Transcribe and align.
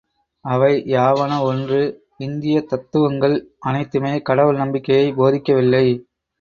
அவை 0.45 0.69
யாவன 0.87 1.41
ஒன்று 1.41 1.81
இந்தியத் 2.17 2.69
தத்துவங்கள் 2.69 3.37
அனைத்துமே 3.59 4.21
கடவுள் 4.21 4.57
நம்பிக்கையைப் 4.57 5.17
போதிக்கவில்லை. 5.21 5.85